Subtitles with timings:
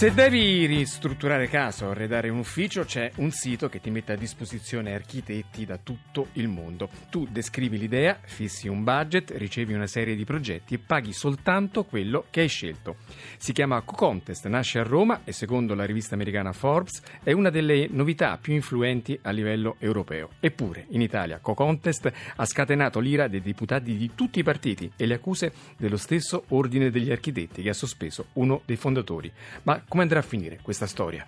[0.00, 4.16] Se devi ristrutturare casa o arredare un ufficio, c'è un sito che ti mette a
[4.16, 6.88] disposizione architetti da tutto il mondo.
[7.10, 12.24] Tu descrivi l'idea, fissi un budget, ricevi una serie di progetti e paghi soltanto quello
[12.30, 12.96] che hai scelto.
[13.36, 17.86] Si chiama Co-Contest, nasce a Roma e secondo la rivista americana Forbes è una delle
[17.90, 20.30] novità più influenti a livello europeo.
[20.40, 25.16] Eppure in Italia Co-Contest ha scatenato l'ira dei deputati di tutti i partiti e le
[25.16, 29.30] accuse dello stesso Ordine degli Architetti che ha sospeso uno dei fondatori.
[29.64, 31.26] Ma come andrà a finire questa storia?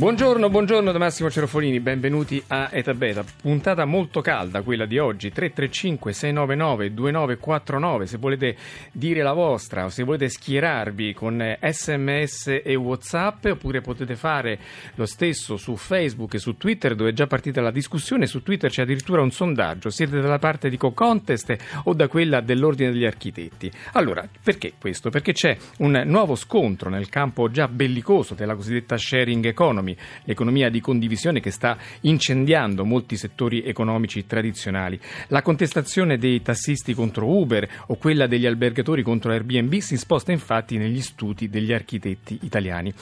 [0.00, 3.22] Buongiorno, buongiorno da Massimo Cerofolini, benvenuti a Eta Beta.
[3.22, 8.06] Puntata molto calda quella di oggi, 335 699 2949.
[8.06, 8.56] Se volete
[8.92, 14.58] dire la vostra o se volete schierarvi con sms e whatsapp oppure potete fare
[14.94, 18.24] lo stesso su Facebook e su Twitter dove è già partita la discussione.
[18.24, 22.90] Su Twitter c'è addirittura un sondaggio, siete dalla parte di Co-Contest o da quella dell'Ordine
[22.90, 23.70] degli Architetti?
[23.92, 25.10] Allora, perché questo?
[25.10, 30.70] Perché c'è un nuovo scontro nel campo già bellicoso della cosiddetta sharing economy economy, l'economia
[30.70, 34.98] di condivisione che sta incendiando molti settori economici tradizionali.
[35.28, 40.76] La contestazione dei tassisti contro Uber o quella degli albergatori contro Airbnb si sposta infatti
[40.76, 42.92] negli studi degli architetti italiani.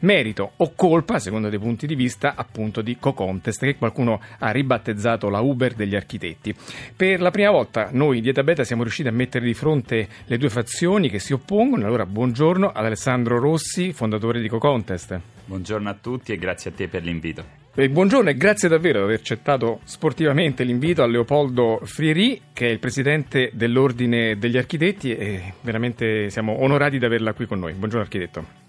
[0.00, 5.28] Merito o colpa, secondo dei punti di vista, appunto di Co-Contest, che qualcuno ha ribattezzato
[5.28, 6.54] la Uber degli architetti.
[6.96, 10.48] Per la prima volta noi di Etabeta siamo riusciti a mettere di fronte le due
[10.48, 11.86] fazioni che si oppongono.
[11.86, 15.20] Allora, buongiorno ad Alessandro Rossi, fondatore di Co-Contest.
[15.44, 17.58] Buongiorno a tutti e grazie a te per l'invito.
[17.74, 22.70] E buongiorno e grazie davvero di aver accettato sportivamente l'invito a Leopoldo Frieri, che è
[22.70, 27.74] il presidente dell'Ordine degli Architetti e veramente siamo onorati di averla qui con noi.
[27.74, 28.59] Buongiorno architetto.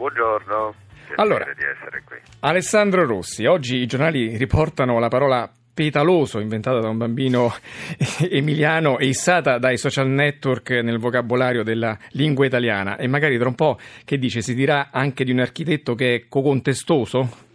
[0.00, 0.74] Buongiorno.
[1.16, 2.16] Allora, di essere qui.
[2.40, 7.52] Alessandro Rossi, oggi i giornali riportano la parola petaloso inventata da un bambino
[8.30, 13.54] emiliano e issata dai social network nel vocabolario della lingua italiana e magari tra un
[13.54, 17.49] po' che dice si dirà anche di un architetto che è co-contestoso?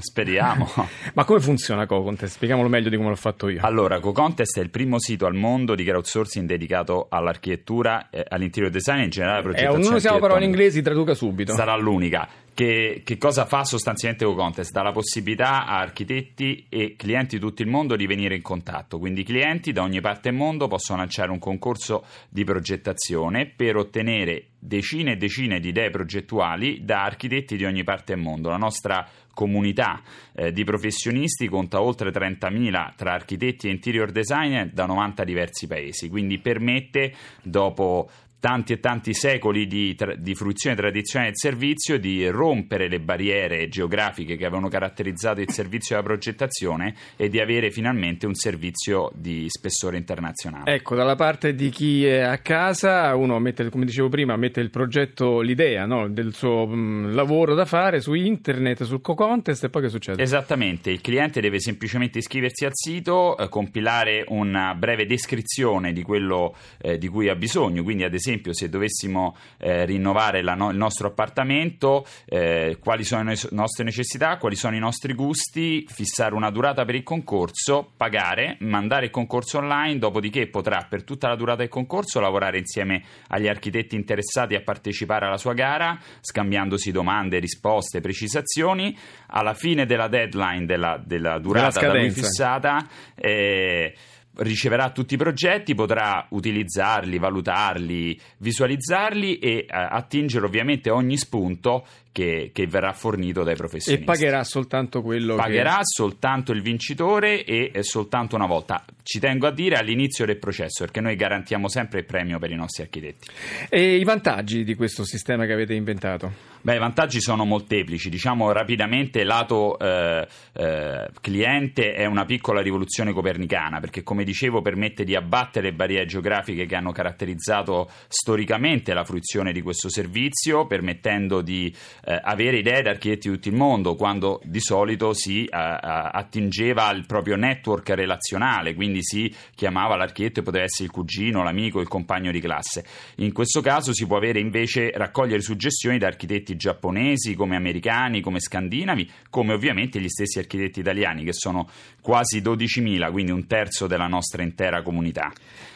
[0.00, 0.68] Speriamo.
[1.14, 2.34] Ma come funziona CoContest?
[2.34, 3.60] Spieghiamolo meglio di come l'ho fatto io.
[3.62, 9.00] Allora, CoContest è il primo sito al mondo di crowdsourcing dedicato all'architettura, eh, all'interior design
[9.00, 9.84] e in generale alla Eh, progettazione.
[9.84, 10.62] non usiamo parole architettonica.
[10.70, 11.52] inglesi, traduca subito.
[11.52, 12.28] Sarà l'unica.
[12.52, 14.72] Che, che cosa fa sostanzialmente CoContest?
[14.72, 18.98] Dà la possibilità a architetti e clienti di tutto il mondo di venire in contatto.
[18.98, 23.76] Quindi i clienti da ogni parte del mondo possono lanciare un concorso di progettazione per
[23.76, 28.50] ottenere decine e decine di idee progettuali da architetti di ogni parte del mondo.
[28.50, 30.02] La nostra comunità
[30.34, 36.08] eh, di professionisti conta oltre 30.000 tra architetti e interior designer da 90 diversi paesi,
[36.08, 42.26] quindi permette dopo tanti e tanti secoli di, tra- di fruizione tradizionale del servizio di
[42.28, 48.26] rompere le barriere geografiche che avevano caratterizzato il servizio della progettazione e di avere finalmente
[48.26, 50.72] un servizio di spessore internazionale.
[50.74, 54.70] Ecco, dalla parte di chi è a casa, uno mette, come dicevo prima, mette il
[54.70, 59.82] progetto, l'idea no, del suo mh, lavoro da fare su internet, sul co-contest e poi
[59.82, 60.22] che succede?
[60.22, 66.56] Esattamente, il cliente deve semplicemente iscriversi al sito, eh, compilare una breve descrizione di quello
[66.80, 71.08] eh, di cui ha bisogno, quindi ad esempio se dovessimo eh, rinnovare no- il nostro
[71.08, 76.50] appartamento, eh, quali sono le no- nostre necessità, quali sono i nostri gusti, fissare una
[76.50, 81.58] durata per il concorso, pagare, mandare il concorso online, dopodiché potrà per tutta la durata
[81.60, 88.00] del concorso lavorare insieme agli architetti interessati a partecipare alla sua gara, scambiandosi domande, risposte,
[88.00, 88.96] precisazioni.
[89.28, 93.94] Alla fine della deadline della, della durata da lui fissata, eh,
[94.36, 102.50] riceverà tutti i progetti, potrà utilizzarli, valutarli, visualizzarli e eh, attingere ovviamente ogni spunto che,
[102.52, 104.04] che verrà fornito dai E professionisti.
[104.04, 108.84] pagherà soltanto quello Pagherà soltanto il vincitore e eh, soltanto una volta.
[109.10, 112.54] Ci tengo a dire all'inizio del processo, perché noi garantiamo sempre il premio per i
[112.54, 113.26] nostri architetti.
[113.68, 116.32] E i vantaggi di questo sistema che avete inventato?
[116.60, 118.08] Beh, i vantaggi sono molteplici.
[118.08, 125.02] Diciamo rapidamente, lato eh, eh, cliente è una piccola rivoluzione copernicana, perché come dicevo permette
[125.02, 131.40] di abbattere le barriere geografiche che hanno caratterizzato storicamente la fruizione di questo servizio, permettendo
[131.40, 131.74] di
[132.04, 136.86] eh, avere idee da architetti di tutto il mondo, quando di solito si eh, attingeva
[136.86, 142.30] al proprio network relazionale, quindi si chiamava l'architetto poteva essere il cugino, l'amico, il compagno
[142.30, 142.84] di classe.
[143.16, 148.40] In questo caso si può avere invece raccogliere suggestioni da architetti giapponesi, come americani, come
[148.40, 151.68] scandinavi, come ovviamente gli stessi architetti italiani, che sono
[152.00, 155.32] quasi 12.000, quindi un terzo della nostra intera comunità.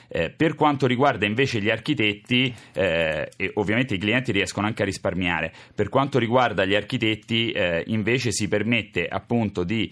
[0.08, 4.84] Eh, per quanto riguarda invece gli architetti, eh, e ovviamente i clienti riescono anche a
[4.84, 9.90] risparmiare, per quanto riguarda gli architetti eh, invece si permette appunto di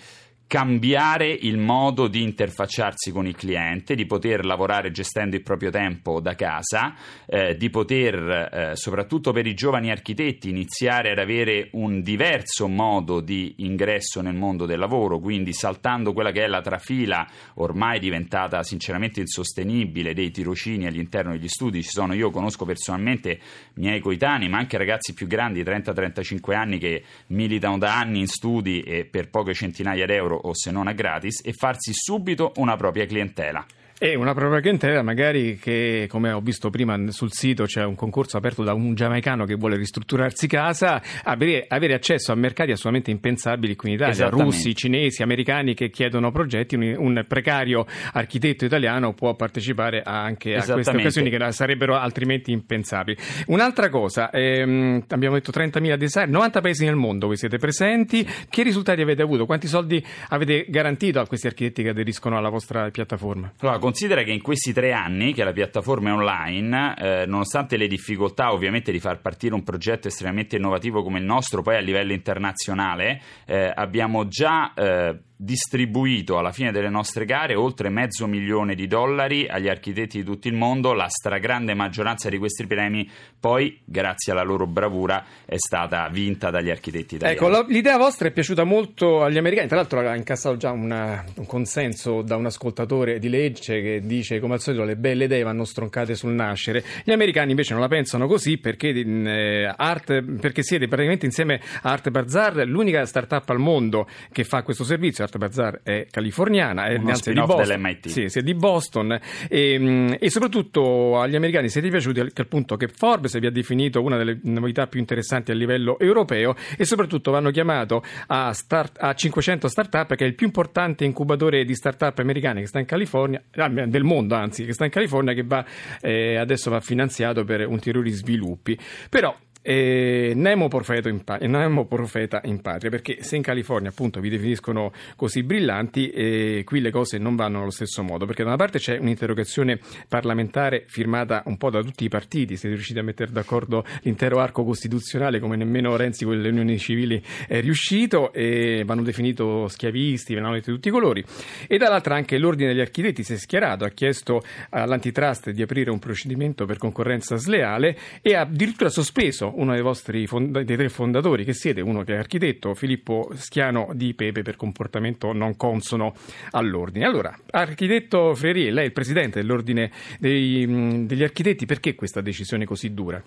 [0.52, 6.20] cambiare il modo di interfacciarsi con il cliente, di poter lavorare gestendo il proprio tempo
[6.20, 6.94] da casa,
[7.24, 13.20] eh, di poter, eh, soprattutto per i giovani architetti, iniziare ad avere un diverso modo
[13.20, 18.62] di ingresso nel mondo del lavoro, quindi saltando quella che è la trafila ormai diventata
[18.62, 21.82] sinceramente insostenibile dei tirocini all'interno degli studi.
[21.82, 23.40] Ci sono, io conosco personalmente
[23.76, 28.82] miei coetanei, ma anche ragazzi più grandi, 30-35 anni, che militano da anni in studi
[28.82, 33.06] e per poche centinaia d'euro o se non a gratis e farsi subito una propria
[33.06, 33.64] clientela.
[34.04, 38.36] E una propria clientela magari che, come ho visto prima sul sito, c'è un concorso
[38.36, 43.76] aperto da un giamaicano che vuole ristrutturarsi casa, avere, avere accesso a mercati assolutamente impensabili
[43.76, 49.36] qui in Italia, russi, cinesi, americani che chiedono progetti, un, un precario architetto italiano può
[49.36, 53.16] partecipare anche a queste occasioni che sarebbero altrimenti impensabili.
[53.46, 58.64] Un'altra cosa, ehm, abbiamo detto 30.000 design, 90 paesi nel mondo voi siete presenti, che
[58.64, 59.46] risultati avete avuto?
[59.46, 63.52] Quanti soldi avete garantito a questi architetti che aderiscono alla vostra piattaforma?
[63.60, 67.86] Allora, considera che in questi tre anni che la piattaforma è online, eh, nonostante le
[67.86, 72.12] difficoltà ovviamente di far partire un progetto estremamente innovativo come il nostro, poi a livello
[72.12, 78.86] internazionale, eh, abbiamo già eh, distribuito alla fine delle nostre gare oltre mezzo milione di
[78.86, 80.92] dollari agli architetti di tutto il mondo.
[80.92, 83.08] La stragrande maggioranza di questi premi,
[83.40, 87.36] poi, grazie alla loro bravura, è stata vinta dagli architetti italiani.
[87.36, 89.66] Ecco, l'idea vostra è piaciuta molto agli americani.
[89.66, 94.38] Tra l'altro, ha incassato già una, un consenso da un ascoltatore di legge che dice,
[94.38, 96.84] come al solito, le belle idee vanno stroncate sul nascere.
[97.02, 101.90] Gli americani invece non la pensano così perché, eh, Art, perché siete praticamente insieme a
[101.90, 105.24] Art Bazaar l'unica startup al mondo che fa questo servizio.
[105.32, 107.96] Art Bazar è californiana, è, anzi, di Boston.
[108.02, 112.88] Sì, sì, di Boston e, e, soprattutto agli americani siete piaciuti al, al punto che
[112.88, 117.50] Forbes vi ha definito una delle novità più interessanti a livello europeo e soprattutto vanno
[117.50, 122.60] chiamato a, start, a 500 startup che è il più importante incubatore di startup americane
[122.60, 125.64] che sta in California, ah, del mondo anzi, che sta in California che va,
[126.00, 128.78] eh, adesso va finanziato per ulteriori sviluppi.
[129.08, 134.20] Però e Nemo profeta, in pa- Nemo profeta in patria, perché se in California appunto
[134.20, 138.48] vi definiscono così brillanti, eh, qui le cose non vanno allo stesso modo, perché da
[138.48, 139.78] una parte c'è un'interrogazione
[140.08, 144.64] parlamentare firmata un po' da tutti i partiti, siete riusciti a mettere d'accordo l'intero arco
[144.64, 150.52] costituzionale come nemmeno Renzi con le unioni civili è riuscito, e vanno definiti schiavisti, vanno
[150.52, 151.24] detti tutti i colori,
[151.66, 155.98] e dall'altra anche l'ordine degli architetti si è schierato, ha chiesto all'antitrust di aprire un
[155.98, 161.44] procedimento per concorrenza sleale e ha addirittura sospeso uno dei vostri fond- dei tre fondatori,
[161.44, 166.14] che siete, uno che è architetto, Filippo Schiano di Pepe per comportamento non consono
[166.52, 167.06] all'ordine.
[167.06, 172.92] Allora, architetto Frerie, lei è il presidente dell'ordine dei, degli architetti, perché questa decisione così
[172.92, 173.22] dura?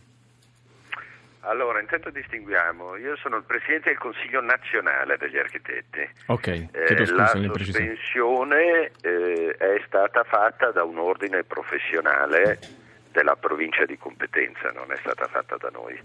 [1.48, 6.10] Allora, intanto distinguiamo, io sono il Presidente del Consiglio nazionale degli architetti.
[6.26, 12.58] Ok, eh, la sospensione eh, è stata fatta da un ordine professionale
[13.16, 15.98] della provincia di competenza, non è stata fatta da noi.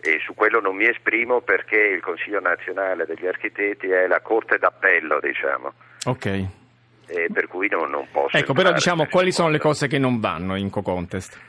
[0.00, 4.58] E su quello non mi esprimo perché il Consiglio nazionale degli architetti è la corte
[4.58, 5.72] d'appello, diciamo.
[6.04, 6.26] Ok.
[6.26, 8.36] E per cui non, non posso.
[8.36, 11.40] Ecco, però diciamo quali sono le cose che non vanno in co-contest?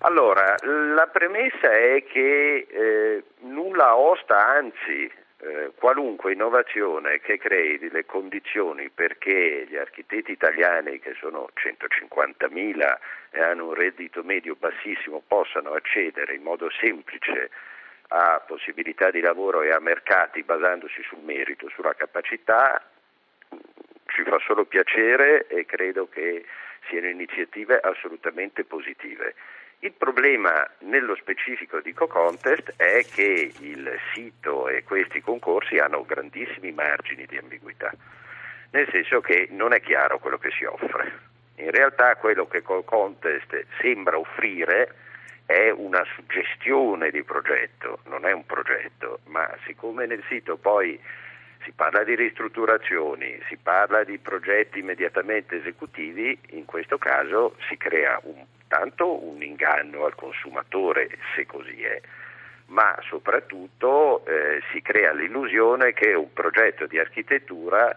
[0.00, 0.54] Allora,
[0.94, 5.10] la premessa è che eh, nulla osta, anzi
[5.46, 12.96] eh, qualunque innovazione che crei le condizioni perché gli architetti italiani, che sono 150.000
[13.30, 17.50] e hanno un reddito medio bassissimo, possano accedere in modo semplice
[18.08, 22.82] a possibilità di lavoro e a mercati basandosi sul merito, sulla capacità,
[24.06, 26.44] ci fa solo piacere e credo che
[26.88, 29.34] siano iniziative assolutamente positive.
[29.80, 36.72] Il problema nello specifico di Co-Contest è che il sito e questi concorsi hanno grandissimi
[36.72, 37.92] margini di ambiguità,
[38.70, 41.12] nel senso che non è chiaro quello che si offre.
[41.56, 44.94] In realtà quello che Co-Contest sembra offrire
[45.44, 50.98] è una suggestione di progetto, non è un progetto, ma siccome nel sito poi
[51.66, 58.20] si parla di ristrutturazioni, si parla di progetti immediatamente esecutivi, in questo caso si crea
[58.22, 62.00] un, tanto un inganno al consumatore, se così è,
[62.66, 67.94] ma soprattutto eh, si crea l'illusione che un progetto di architettura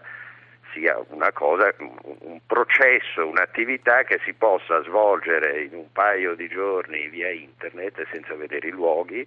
[0.72, 7.08] sia una cosa, un processo, un'attività che si possa svolgere in un paio di giorni
[7.08, 9.24] via internet senza vedere i luoghi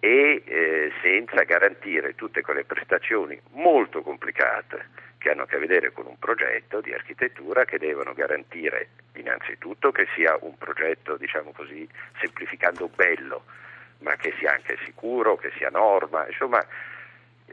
[0.00, 6.06] e eh, senza garantire tutte quelle prestazioni molto complicate che hanno a che vedere con
[6.06, 11.88] un progetto di architettura che devono garantire innanzitutto che sia un progetto, diciamo così,
[12.20, 13.44] semplificando bello,
[14.00, 16.62] ma che sia anche sicuro, che sia norma, insomma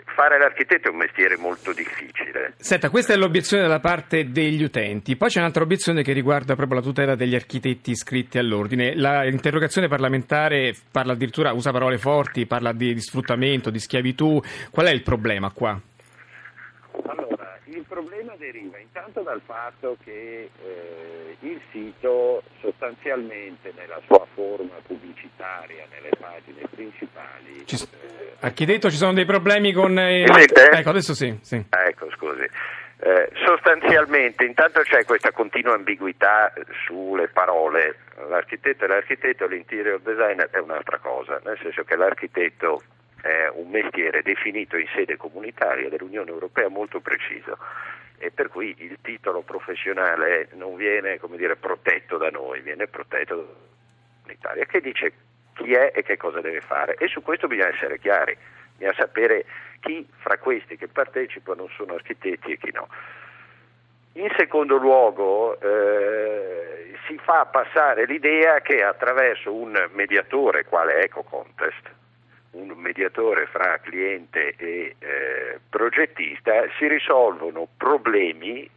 [0.05, 2.53] fare l'architetto è un mestiere molto difficile.
[2.57, 5.15] Senta, questa è l'obiezione dalla parte degli utenti.
[5.15, 8.93] Poi c'è un'altra obiezione che riguarda proprio la tutela degli architetti iscritti all'ordine.
[8.95, 14.41] L'interrogazione parlamentare parla addirittura, usa parole forti, parla di, di sfruttamento, di schiavitù.
[14.69, 15.79] Qual è il problema qua?
[17.03, 17.30] Allora,
[17.91, 26.11] problema deriva intanto dal fatto che eh, il sito sostanzialmente nella sua forma pubblicitaria, nelle
[26.17, 27.65] pagine principali...
[27.65, 29.99] Ci, eh, architetto, ci sono dei problemi con...
[29.99, 31.37] Eh, ecco, adesso sì.
[31.41, 31.65] sì.
[31.69, 32.47] Ecco, scusi.
[33.03, 36.53] Eh, sostanzialmente, intanto c'è questa continua ambiguità
[36.85, 37.97] sulle parole.
[38.29, 42.81] L'architetto è l'architetto, l'interior designer è un'altra cosa, nel senso che l'architetto
[43.21, 47.57] è un mestiere definito in sede comunitaria dell'Unione Europea molto preciso
[48.17, 53.55] e per cui il titolo professionale non viene dire, protetto da noi, viene protetto
[54.23, 55.13] dall'Italia che dice
[55.53, 58.35] chi è e che cosa deve fare e su questo bisogna essere chiari,
[58.75, 59.45] bisogna sapere
[59.79, 62.87] chi fra questi che partecipano sono architetti e chi no.
[64.15, 71.99] In secondo luogo eh, si fa passare l'idea che attraverso un mediatore quale Eco Contest
[72.51, 78.69] un mediatore fra cliente e eh, progettista, si risolvono problemi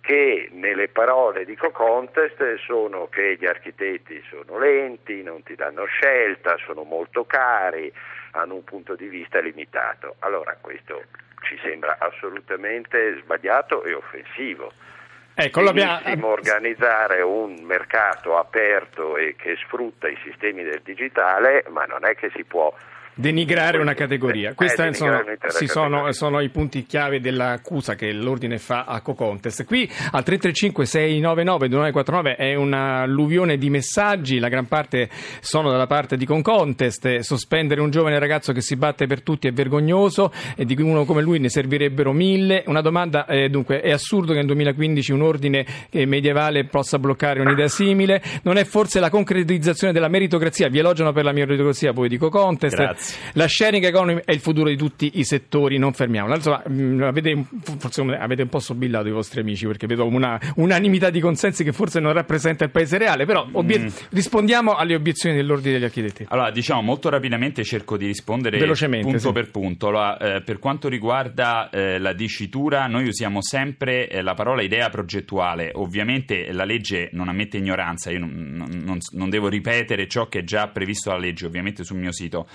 [0.00, 6.56] che nelle parole di Co-Contest sono che gli architetti sono lenti, non ti danno scelta,
[6.64, 7.92] sono molto cari,
[8.30, 10.16] hanno un punto di vista limitato.
[10.20, 11.02] Allora questo
[11.42, 14.72] ci sembra assolutamente sbagliato e offensivo.
[15.40, 22.04] Ecco, Benissimo organizzare un mercato aperto e che sfrutta i sistemi del digitale, ma non
[22.04, 22.74] è che si può
[23.18, 24.54] denigrare una categoria.
[24.54, 25.24] Questi eh, sono,
[25.66, 29.64] sono, sono, i punti chiave dell'accusa che l'ordine fa a Co-Contest.
[29.64, 35.08] Qui al 335-699-2949 è un'alluvione di messaggi, la gran parte
[35.40, 37.18] sono dalla parte di Co-Contest.
[37.18, 41.20] Sospendere un giovane ragazzo che si batte per tutti è vergognoso e di uno come
[41.20, 42.62] lui ne servirebbero mille.
[42.66, 47.40] Una domanda, eh, dunque, è assurdo che nel 2015 un ordine eh, medievale possa bloccare
[47.40, 48.22] un'idea simile?
[48.44, 50.68] Non è forse la concretizzazione della meritocrazia?
[50.68, 52.76] Vi elogiano per la meritocrazia voi di Co-Contest?
[52.76, 53.07] Grazie.
[53.34, 56.36] La sharing economy è il futuro di tutti i settori, non fermiamola.
[56.36, 57.44] Insomma, mm, avete,
[57.78, 61.72] forse avete un po' sobillato i vostri amici perché vedo una unanimità di consensi che
[61.72, 64.06] forse non rappresenta il paese reale, però obiet- mm.
[64.10, 66.26] rispondiamo alle obiezioni dell'ordine degli architetti.
[66.28, 68.58] Allora, diciamo molto rapidamente cerco di rispondere
[69.00, 69.32] punto sì.
[69.32, 69.88] per punto.
[69.88, 74.88] Allora, eh, per quanto riguarda eh, la dicitura, noi usiamo sempre eh, la parola idea
[74.88, 75.70] progettuale.
[75.74, 80.44] Ovviamente la legge non ammette ignoranza, io non, non, non, devo ripetere ciò che è
[80.44, 82.48] già previsto dalla legge, ovviamente sul mio sito.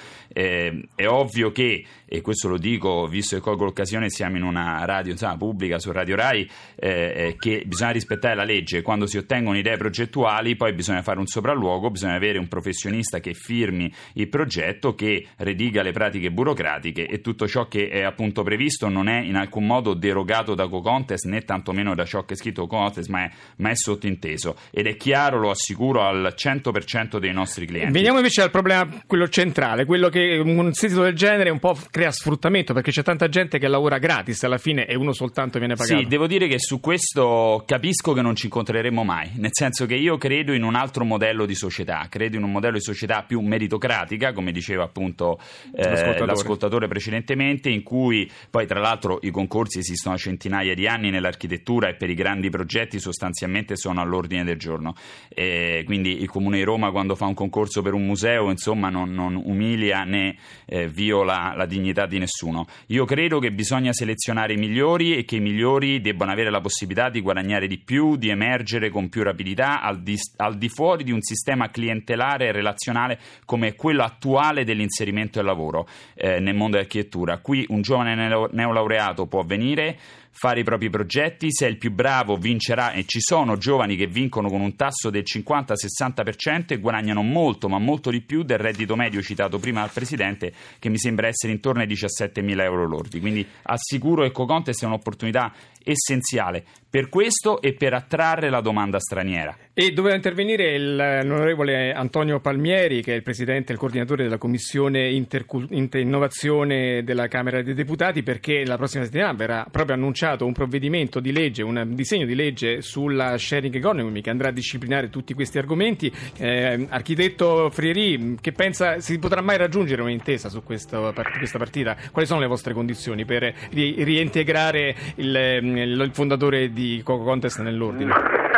[0.44, 4.86] Eh, è ovvio che, e questo lo dico visto che colgo l'occasione, siamo in una
[4.86, 8.84] radio insomma, pubblica su Radio Rai, eh, eh, che bisogna rispettare la legge.
[8.84, 13.34] Quando si ottengono idee progettuali, poi bisogna fare un sopralluogo, bisogna avere un professionista che
[13.34, 18.89] firmi il progetto, che rediga le pratiche burocratiche e tutto ciò che è appunto previsto
[18.89, 22.67] non è in alcun modo derogato da Co-Contest né tantomeno da ciò che è scritto
[22.67, 24.55] Co-Contest, ma è, ma è sottinteso.
[24.70, 27.91] Ed è chiaro, lo assicuro, al 100% dei nostri clienti.
[27.91, 32.01] Veniamo invece al problema, quello centrale, quello che un sito del genere un po' crea
[32.12, 36.00] sfruttamento perché c'è tanta gente che lavora gratis alla fine e uno soltanto viene pagato.
[36.00, 39.95] Sì, devo dire che su questo capisco che non ci incontreremo mai, nel senso che
[39.95, 43.39] io credo in un altro modello di società, credo in un modello di società più
[43.41, 45.39] meritocratica, come diceva appunto
[45.75, 46.25] eh, l'ascoltatore.
[46.25, 51.89] l'ascoltatore precedentemente, in cui poi tra l'altro i concorsi esistono da centinaia di anni nell'architettura
[51.89, 54.95] e per i grandi progetti sostanzialmente sono all'ordine del giorno.
[55.29, 59.13] Eh, quindi il Comune di Roma quando fa un concorso per un museo insomma non,
[59.13, 62.66] non umilia né eh, viola la dignità di nessuno.
[62.88, 67.10] Io credo che bisogna selezionare i migliori e che i migliori debbano avere la possibilità
[67.10, 71.12] di guadagnare di più, di emergere con più rapidità al di, al di fuori di
[71.12, 77.38] un sistema clientelare e relazionale come quello attuale dell'inserimento del lavoro eh, nel mondo dell'architettura.
[77.38, 79.98] Qui un giovane neolaureato può venire
[80.36, 84.08] fare i propri progetti, se è il più bravo vincerà e ci sono giovani che
[84.08, 88.96] vincono con un tasso del 50-60% e guadagnano molto, ma molto di più del reddito
[88.96, 93.20] medio citato prima dal Presidente che mi sembra essere intorno ai 17 mila euro lordi.
[93.20, 99.56] Quindi assicuro che Cocontest è un'opportunità essenziale per questo e per attrarre la domanda straniera.
[99.75, 105.10] E doveva intervenire l'onorevole Antonio Palmieri, che è il presidente e il coordinatore della Commissione
[105.10, 111.20] Intercul- Interinnovazione della Camera dei Deputati, perché la prossima settimana verrà proprio annunciato un provvedimento
[111.20, 115.58] di legge, un disegno di legge sulla sharing economy che andrà a disciplinare tutti questi
[115.58, 116.13] argomenti.
[116.38, 121.98] Eh, architetto Frieri, che pensa si potrà mai raggiungere un'intesa su questo, questa partita?
[122.12, 128.52] Quali sono le vostre condizioni per ri- reintegrare il, il fondatore di Coco Contest nell'ordine?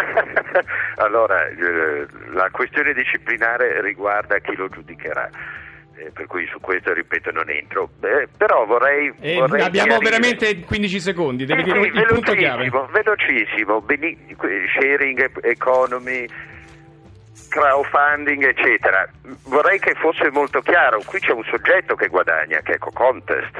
[0.97, 5.29] Allora, eh, la questione disciplinare riguarda chi lo giudicherà.
[5.97, 7.87] eh, per cui su questo ripeto non entro.
[7.99, 12.33] Beh, però vorrei, Eh, vorrei abbiamo chiarire- veramente 15 secondi, devi dire sì, il punto
[12.33, 12.69] chiave.
[12.69, 14.35] velocissimo, velocissimo, beni-
[14.77, 16.27] sharing economy,
[17.49, 19.07] crowdfunding, eccetera.
[19.45, 23.57] Vorrei che fosse molto chiaro, qui c'è un soggetto che guadagna, che è Contest.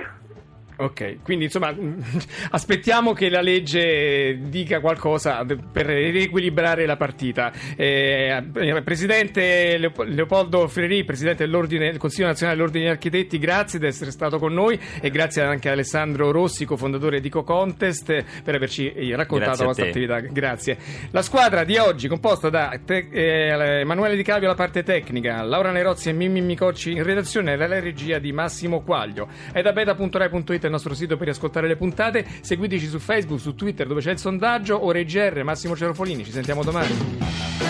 [0.77, 1.73] Ok, quindi insomma
[2.51, 7.51] aspettiamo che la legge dica qualcosa per riequilibrare la partita.
[7.75, 8.43] Eh,
[8.83, 14.11] Presidente Leop- Leopoldo Freri, Presidente dell'Ordine- del Consiglio Nazionale dell'Ordine degli Architetti, grazie di essere
[14.11, 19.15] stato con noi e grazie anche a Alessandro Rossi, cofondatore di Co-Contest, per averci eh,
[19.15, 20.19] raccontato la vostra attività.
[20.19, 20.77] Grazie.
[21.11, 25.71] La squadra di oggi, composta da te- eh, Emanuele Di Cavio alla parte tecnica, Laura
[25.71, 29.27] Nerozzi e Mimmi Micocci in redazione e la regia di Massimo Quaglio.
[29.51, 32.25] È da beta.rai.it il nostro sito per riascoltare le puntate.
[32.41, 34.83] Seguiteci su Facebook, su Twitter dove c'è il sondaggio.
[34.83, 36.23] Ora GR, Massimo Cerofolini.
[36.23, 37.64] Ci sentiamo domani.